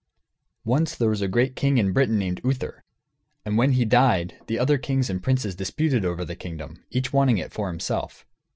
[0.65, 2.83] ]Once there was a great king in Britain named Uther,
[3.45, 7.37] and when he died the other kings and princes disputed over the kingdom, each wanting
[7.37, 8.25] it for himself.